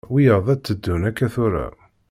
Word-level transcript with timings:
Wiyaḍ 0.13 0.45
ad 0.53 0.59
d-teddun 0.63 1.03
akka 1.09 1.27
tura. 1.33 1.67